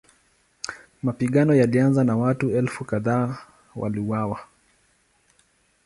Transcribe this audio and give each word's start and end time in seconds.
Mapigano 1.03 1.55
yalianza 1.55 2.03
na 2.03 2.17
watu 2.17 2.49
elfu 2.51 2.85
kadhaa 2.85 3.37
waliuawa. 3.75 4.39